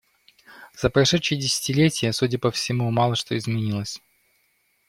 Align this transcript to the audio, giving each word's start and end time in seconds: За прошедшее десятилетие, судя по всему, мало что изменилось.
За 0.73 0.89
прошедшее 0.89 1.39
десятилетие, 1.39 2.11
судя 2.11 2.39
по 2.39 2.49
всему, 2.49 2.89
мало 2.89 3.15
что 3.15 3.37
изменилось. 3.37 4.01